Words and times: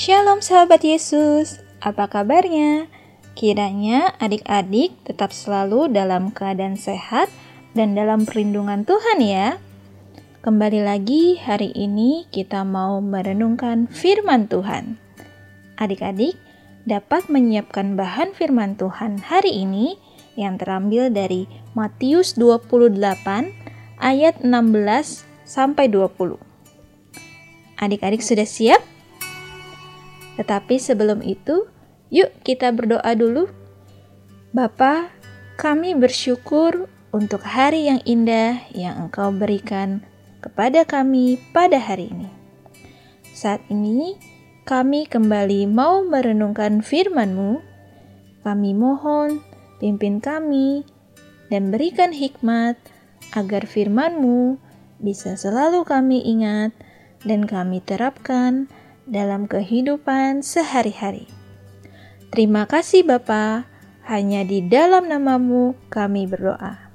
Shalom 0.00 0.40
sahabat 0.40 0.80
Yesus, 0.80 1.60
apa 1.84 2.08
kabarnya? 2.08 2.88
Kiranya 3.36 4.16
adik-adik 4.16 4.96
tetap 5.04 5.28
selalu 5.28 5.92
dalam 5.92 6.32
keadaan 6.32 6.80
sehat 6.80 7.28
dan 7.76 7.92
dalam 7.92 8.24
perlindungan 8.24 8.88
Tuhan 8.88 9.20
ya. 9.20 9.60
Kembali 10.40 10.80
lagi 10.80 11.36
hari 11.36 11.76
ini 11.76 12.24
kita 12.32 12.64
mau 12.64 13.04
merenungkan 13.04 13.92
firman 13.92 14.48
Tuhan. 14.48 14.96
Adik-adik 15.76 16.32
dapat 16.88 17.28
menyiapkan 17.28 17.92
bahan 17.92 18.32
firman 18.32 18.80
Tuhan 18.80 19.20
hari 19.20 19.52
ini 19.52 20.00
yang 20.32 20.56
terambil 20.56 21.12
dari 21.12 21.44
Matius 21.76 22.40
28 22.40 22.96
ayat 24.00 24.40
16 24.40 24.48
sampai 25.44 25.92
20. 25.92 26.40
Adik-adik 27.76 28.24
sudah 28.24 28.48
siap? 28.48 28.80
Tetapi 30.40 30.80
sebelum 30.80 31.20
itu, 31.20 31.68
yuk 32.08 32.32
kita 32.40 32.72
berdoa 32.72 33.12
dulu. 33.12 33.52
Bapa, 34.56 35.12
kami 35.60 35.92
bersyukur 35.92 36.88
untuk 37.12 37.44
hari 37.44 37.92
yang 37.92 38.00
indah 38.08 38.64
yang 38.72 38.96
Engkau 39.04 39.28
berikan 39.36 40.00
kepada 40.40 40.88
kami 40.88 41.36
pada 41.52 41.76
hari 41.76 42.08
ini. 42.08 42.32
Saat 43.36 43.60
ini, 43.68 44.16
kami 44.64 45.04
kembali 45.04 45.68
mau 45.68 46.00
merenungkan 46.08 46.80
firman-Mu. 46.80 47.60
Kami 48.40 48.72
mohon, 48.72 49.44
pimpin 49.76 50.24
kami, 50.24 50.88
dan 51.52 51.68
berikan 51.68 52.16
hikmat 52.16 52.80
agar 53.36 53.68
firman-Mu 53.68 54.56
bisa 55.04 55.36
selalu 55.36 55.84
kami 55.84 56.24
ingat 56.24 56.72
dan 57.28 57.44
kami 57.44 57.84
terapkan 57.84 58.72
dalam 59.08 59.48
kehidupan 59.48 60.44
sehari-hari. 60.44 61.28
Terima 62.30 62.64
kasih 62.68 63.02
Bapa, 63.02 63.66
hanya 64.06 64.42
di 64.46 64.62
dalam 64.64 65.06
namamu 65.10 65.78
kami 65.88 66.26
berdoa. 66.26 66.90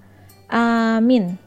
Amin. 0.51 1.39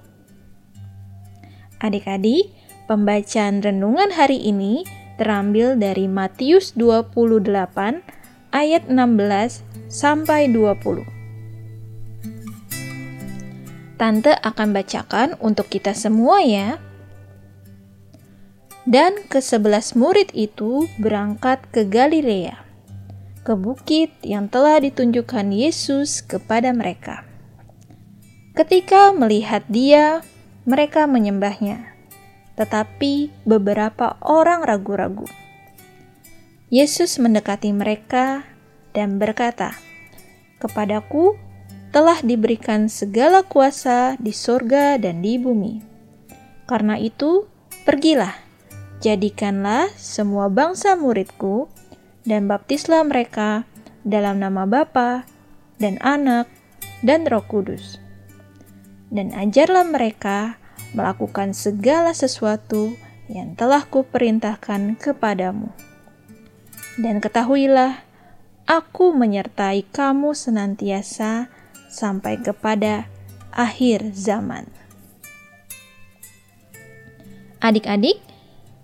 Adik-adik, 1.79 2.51
pembacaan 2.91 3.62
renungan 3.62 4.11
hari 4.11 4.42
ini 4.42 4.83
terambil 5.19 5.79
dari 5.79 6.11
Matius 6.11 6.75
28 6.75 8.03
ayat 8.51 8.83
16 8.91 9.62
sampai 9.86 10.51
20. 10.51 11.05
Tante 13.98 14.31
akan 14.31 14.69
bacakan 14.70 15.34
untuk 15.42 15.67
kita 15.67 15.91
semua 15.91 16.39
ya. 16.47 16.79
Dan 18.89 19.20
kesebelas 19.28 19.92
murid 19.92 20.33
itu 20.33 20.89
berangkat 20.97 21.61
ke 21.69 21.84
Galilea, 21.84 22.56
ke 23.45 23.53
bukit 23.53 24.08
yang 24.25 24.48
telah 24.48 24.80
ditunjukkan 24.80 25.53
Yesus 25.53 26.25
kepada 26.25 26.72
mereka. 26.72 27.20
Ketika 28.56 29.12
melihat 29.12 29.61
dia, 29.69 30.25
mereka 30.64 31.05
menyembahnya, 31.05 31.84
tetapi 32.56 33.28
beberapa 33.45 34.17
orang 34.25 34.64
ragu-ragu. 34.64 35.28
Yesus 36.73 37.20
mendekati 37.20 37.77
mereka 37.77 38.48
dan 38.96 39.20
berkata, 39.20 39.77
"Kepadaku 40.64 41.36
telah 41.92 42.24
diberikan 42.24 42.89
segala 42.89 43.45
kuasa 43.45 44.17
di 44.17 44.33
sorga 44.33 44.96
dan 44.96 45.20
di 45.20 45.36
bumi. 45.36 45.84
Karena 46.64 46.96
itu, 46.96 47.45
pergilah." 47.84 48.48
Jadikanlah 48.98 49.95
semua 49.95 50.51
bangsa 50.51 50.98
muridku 50.98 51.70
dan 52.27 52.51
baptislah 52.51 53.07
mereka 53.07 53.63
dalam 54.03 54.42
nama 54.42 54.67
Bapa 54.67 55.23
dan 55.79 56.03
Anak 56.03 56.51
dan 57.07 57.23
Roh 57.31 57.47
Kudus. 57.47 58.03
Dan 59.08 59.31
ajarlah 59.39 59.87
mereka 59.87 60.58
melakukan 60.98 61.55
segala 61.55 62.11
sesuatu 62.11 62.98
yang 63.31 63.55
telah 63.55 63.87
kuperintahkan 63.87 64.98
kepadamu. 64.98 65.70
Dan 66.98 67.23
ketahuilah, 67.23 68.03
aku 68.67 69.14
menyertai 69.14 69.87
kamu 69.95 70.35
senantiasa 70.35 71.47
sampai 71.87 72.42
kepada 72.42 73.07
akhir 73.55 74.11
zaman. 74.11 74.67
Adik-adik, 77.63 78.27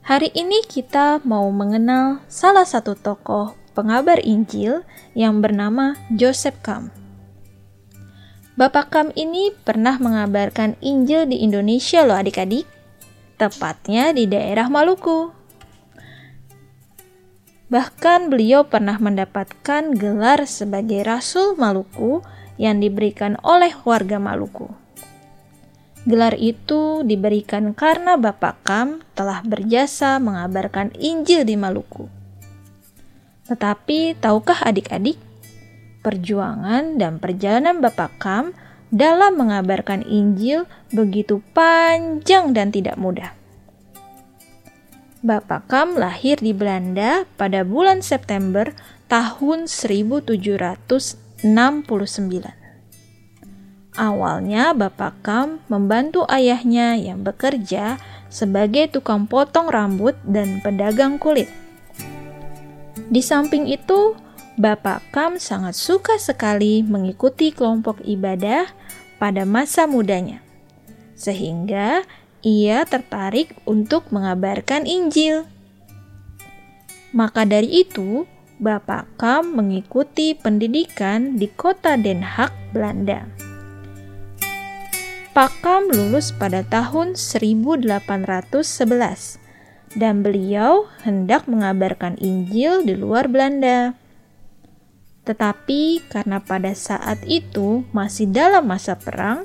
Hari 0.05 0.37
ini 0.37 0.61
kita 0.69 1.25
mau 1.25 1.49
mengenal 1.49 2.21
salah 2.29 2.69
satu 2.69 2.93
tokoh 2.93 3.57
pengabar 3.73 4.21
Injil 4.21 4.85
yang 5.17 5.41
bernama 5.41 5.97
Joseph 6.13 6.61
Kam. 6.61 6.93
Bapak 8.53 8.93
Kam 8.93 9.09
ini 9.17 9.49
pernah 9.65 9.97
mengabarkan 9.97 10.77
Injil 10.85 11.25
di 11.25 11.41
Indonesia 11.41 12.05
loh 12.05 12.21
adik-adik, 12.21 12.69
tepatnya 13.41 14.13
di 14.13 14.29
daerah 14.29 14.69
Maluku. 14.69 15.33
Bahkan 17.73 18.29
beliau 18.29 18.69
pernah 18.69 19.01
mendapatkan 19.01 19.97
gelar 19.97 20.45
sebagai 20.45 21.01
Rasul 21.01 21.57
Maluku 21.57 22.21
yang 22.61 22.77
diberikan 22.77 23.41
oleh 23.41 23.73
warga 23.89 24.21
Maluku. 24.21 24.84
Gelar 26.05 26.37
itu 26.37 27.01
diberikan 27.01 27.73
karena 27.73 28.21
Bapak 28.21 28.61
Kam 28.61 29.01
telah 29.17 29.41
berjasa 29.41 30.21
mengabarkan 30.21 30.93
Injil 31.01 31.49
di 31.49 31.57
Maluku. 31.57 32.13
Tetapi 33.49 34.21
tahukah 34.21 34.69
adik-adik, 34.69 35.17
perjuangan 36.05 37.01
dan 37.01 37.17
perjalanan 37.17 37.81
Bapak 37.81 38.21
Kam 38.21 38.53
dalam 38.93 39.41
mengabarkan 39.41 40.05
Injil 40.05 40.69
begitu 40.93 41.41
panjang 41.57 42.53
dan 42.53 42.69
tidak 42.69 43.01
mudah. 43.01 43.33
Bapak 45.25 45.73
Kam 45.73 45.97
lahir 45.97 46.37
di 46.37 46.53
Belanda 46.53 47.25
pada 47.41 47.65
bulan 47.65 48.05
September 48.05 48.77
tahun 49.09 49.73
1769. 49.73 52.64
Awalnya 53.95 54.75
Bapak 54.75 55.23
Kam 55.23 55.63
membantu 55.71 56.27
ayahnya 56.27 56.99
yang 56.99 57.23
bekerja 57.23 58.03
sebagai 58.27 58.91
tukang 58.91 59.31
potong 59.31 59.71
rambut 59.71 60.19
dan 60.27 60.59
pedagang 60.67 61.15
kulit. 61.23 61.47
Di 63.07 63.23
samping 63.23 63.71
itu, 63.71 64.19
Bapak 64.59 65.15
Kam 65.15 65.39
sangat 65.39 65.79
suka 65.79 66.19
sekali 66.19 66.83
mengikuti 66.83 67.55
kelompok 67.55 68.03
ibadah 68.03 68.67
pada 69.23 69.47
masa 69.47 69.87
mudanya. 69.87 70.43
Sehingga 71.15 72.03
ia 72.43 72.83
tertarik 72.91 73.55
untuk 73.63 74.11
mengabarkan 74.11 74.91
Injil. 74.91 75.47
Maka 77.15 77.47
dari 77.47 77.87
itu, 77.87 78.27
Bapak 78.59 79.07
Kam 79.15 79.55
mengikuti 79.55 80.35
pendidikan 80.35 81.39
di 81.39 81.47
kota 81.47 81.95
Den 81.95 82.27
Haag, 82.27 82.51
Belanda. 82.75 83.54
Pakam 85.35 85.91
lulus 85.91 86.31
pada 86.31 86.63
tahun 86.63 87.19
1811 87.19 88.55
dan 89.99 90.23
beliau 90.23 90.87
hendak 91.03 91.51
mengabarkan 91.51 92.15
Injil 92.23 92.87
di 92.87 92.95
luar 92.95 93.27
Belanda. 93.27 93.99
Tetapi 95.27 96.07
karena 96.07 96.39
pada 96.39 96.71
saat 96.79 97.19
itu 97.27 97.83
masih 97.91 98.31
dalam 98.31 98.71
masa 98.71 98.95
perang, 98.95 99.43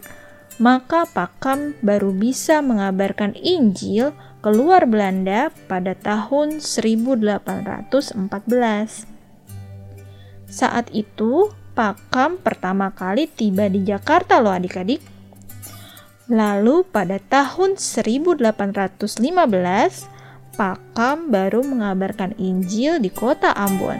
maka 0.61 1.09
Pakam 1.09 1.73
baru 1.81 2.13
bisa 2.13 2.61
mengabarkan 2.61 3.33
Injil 3.33 4.13
ke 4.45 4.49
luar 4.53 4.85
Belanda 4.85 5.49
pada 5.65 5.97
tahun 5.97 6.61
1814. 6.61 7.89
Saat 10.53 10.93
itu, 10.93 11.49
Pakam 11.73 12.37
pertama 12.37 12.93
kali 12.93 13.25
tiba 13.25 13.65
di 13.65 13.81
Jakarta 13.81 14.37
loh 14.37 14.53
adik-adik 14.53 15.17
Lalu 16.29 16.85
pada 16.85 17.17
tahun 17.17 17.81
1815, 17.81 18.37
Pakam 20.53 21.33
baru 21.33 21.65
mengabarkan 21.65 22.37
Injil 22.37 23.01
di 23.01 23.09
kota 23.09 23.49
Ambon. 23.57 23.97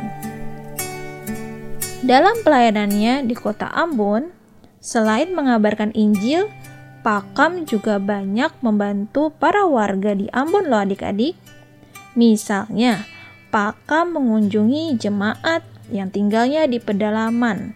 Dalam 2.06 2.38
pelayanannya 2.46 3.26
di 3.26 3.34
kota 3.34 3.66
Ambon, 3.74 4.30
selain 4.78 5.34
mengabarkan 5.34 5.90
Injil, 5.98 6.54
Pakam 7.02 7.66
juga 7.66 7.98
banyak 7.98 8.54
membantu 8.62 9.34
para 9.34 9.66
warga 9.66 10.14
di 10.14 10.30
Ambon 10.30 10.70
loh 10.70 10.86
adik-adik. 10.86 11.34
Misalnya, 12.14 13.10
Pakam 13.50 14.14
mengunjungi 14.14 15.02
jemaat 15.02 15.66
yang 15.90 16.14
tinggalnya 16.14 16.70
di 16.70 16.78
pedalaman 16.78 17.74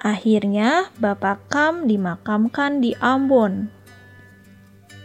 Akhirnya, 0.00 0.88
Bapak 0.96 1.52
Kam 1.52 1.84
dimakamkan 1.84 2.80
di 2.80 2.96
Ambon. 3.04 3.68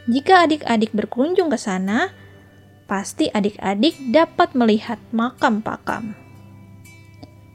Jika 0.07 0.47
adik-adik 0.47 0.95
berkunjung 0.95 1.51
ke 1.51 1.59
sana, 1.59 2.15
pasti 2.87 3.27
adik-adik 3.27 3.91
dapat 4.15 4.55
melihat 4.55 4.95
makam 5.11 5.59
Pak 5.59 5.79
Kam. 5.83 6.15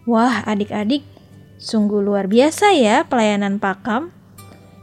Wah, 0.04 0.44
adik-adik, 0.44 1.00
sungguh 1.56 2.04
luar 2.04 2.28
biasa 2.28 2.76
ya 2.76 3.08
pelayanan 3.08 3.56
Pak 3.56 3.78
Kam. 3.88 4.12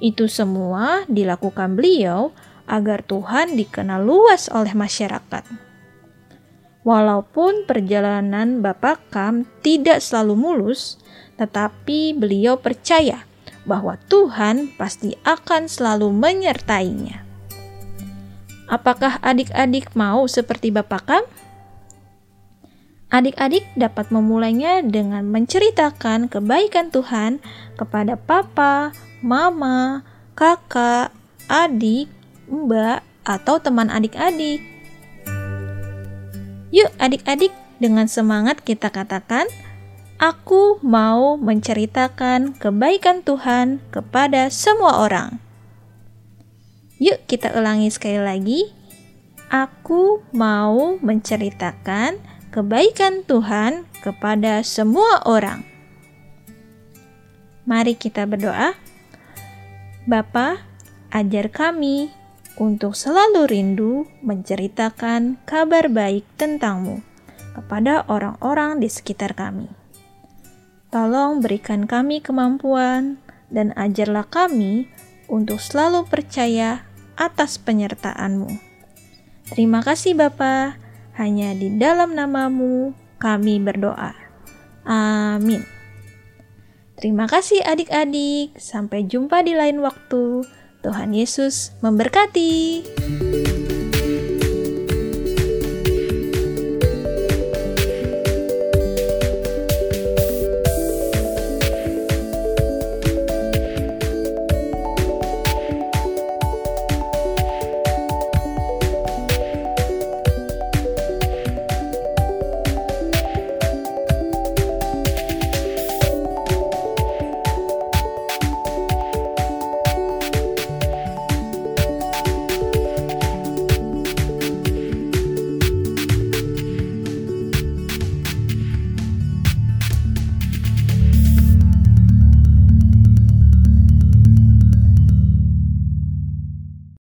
Itu 0.02 0.26
semua 0.26 1.06
dilakukan 1.06 1.78
beliau 1.78 2.34
agar 2.66 3.06
Tuhan 3.06 3.54
dikenal 3.54 4.02
luas 4.02 4.50
oleh 4.50 4.74
masyarakat. 4.74 5.46
Walaupun 6.88 7.68
perjalanan 7.68 8.64
Bapak 8.64 9.12
Kam 9.12 9.44
tidak 9.60 10.00
selalu 10.00 10.40
mulus, 10.40 10.96
tetapi 11.38 12.18
beliau 12.18 12.58
percaya 12.58 13.24
bahwa 13.64 13.96
Tuhan 14.10 14.74
pasti 14.76 15.14
akan 15.24 15.70
selalu 15.70 16.10
menyertainya. 16.12 17.24
Apakah 18.68 19.24
adik-adik 19.24 19.96
mau 19.96 20.28
seperti 20.28 20.76
Bapak 20.76 21.04
Kam? 21.08 21.24
Adik-adik 23.08 23.64
dapat 23.80 24.12
memulainya 24.12 24.84
dengan 24.84 25.24
menceritakan 25.32 26.28
kebaikan 26.28 26.92
Tuhan 26.92 27.40
kepada 27.80 28.20
papa, 28.20 28.92
mama, 29.24 30.04
kakak, 30.36 31.16
adik, 31.48 32.12
mbak, 32.52 33.00
atau 33.24 33.64
teman 33.64 33.88
adik-adik. 33.88 34.60
Yuk 36.76 36.92
adik-adik, 37.00 37.56
dengan 37.80 38.12
semangat 38.12 38.60
kita 38.60 38.92
katakan, 38.92 39.48
Aku 40.18 40.82
mau 40.82 41.38
menceritakan 41.38 42.58
kebaikan 42.58 43.22
Tuhan 43.22 43.86
kepada 43.94 44.50
semua 44.50 45.06
orang. 45.06 45.38
Yuk, 46.98 47.22
kita 47.30 47.54
ulangi 47.54 47.94
sekali 47.94 48.18
lagi. 48.18 48.74
Aku 49.54 50.26
mau 50.34 50.98
menceritakan 51.06 52.18
kebaikan 52.50 53.30
Tuhan 53.30 53.86
kepada 54.02 54.66
semua 54.66 55.22
orang. 55.30 55.62
Mari 57.70 57.94
kita 57.94 58.26
berdoa. 58.26 58.74
Bapa, 60.10 60.66
ajar 61.14 61.54
kami 61.54 62.10
untuk 62.58 62.98
selalu 62.98 63.46
rindu 63.46 64.10
menceritakan 64.26 65.38
kabar 65.46 65.94
baik 65.94 66.26
tentangmu 66.42 67.06
kepada 67.54 68.02
orang-orang 68.10 68.82
di 68.82 68.90
sekitar 68.90 69.38
kami. 69.38 69.77
Tolong 70.88 71.44
berikan 71.44 71.84
kami 71.84 72.24
kemampuan 72.24 73.20
dan 73.52 73.76
ajarlah 73.76 74.24
kami 74.28 74.88
untuk 75.28 75.60
selalu 75.60 76.08
percaya 76.08 76.88
atas 77.20 77.60
penyertaan-Mu. 77.60 78.48
Terima 79.52 79.84
kasih 79.84 80.16
Bapa, 80.16 80.80
hanya 81.20 81.52
di 81.56 81.76
dalam 81.76 82.16
namamu 82.16 82.96
kami 83.20 83.60
berdoa. 83.60 84.16
Amin. 84.88 85.64
Terima 86.98 87.30
kasih 87.30 87.62
adik-adik, 87.62 88.58
sampai 88.58 89.06
jumpa 89.06 89.46
di 89.46 89.54
lain 89.54 89.84
waktu. 89.86 90.42
Tuhan 90.82 91.14
Yesus 91.14 91.76
memberkati. 91.84 92.82